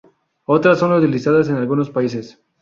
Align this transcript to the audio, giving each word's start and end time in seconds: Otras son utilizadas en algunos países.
Otras 0.45 0.79
son 0.79 0.93
utilizadas 0.93 1.47
en 1.49 1.57
algunos 1.57 1.91
países. 1.91 2.41